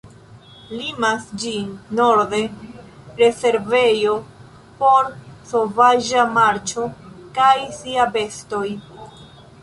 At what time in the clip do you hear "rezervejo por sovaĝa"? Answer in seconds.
3.19-6.23